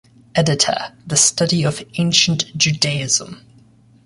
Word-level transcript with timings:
Editor: 0.33 0.93
The 1.05 1.15
Study 1.15 1.61
of 1.63 1.83
Ancient 1.93 2.57
Judaism. 2.57 3.45